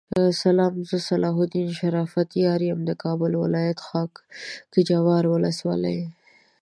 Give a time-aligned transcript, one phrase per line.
[0.43, 5.99] سلام زه صلاح الدین شرافت یار یم دکابل ولایت خاکحبار ولسوالی